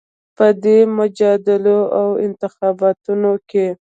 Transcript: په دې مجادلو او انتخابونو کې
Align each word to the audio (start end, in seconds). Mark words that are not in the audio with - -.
په 0.37 0.47
دې 0.63 0.79
مجادلو 0.97 1.79
او 1.99 2.07
انتخابونو 2.25 3.31
کې 3.49 3.65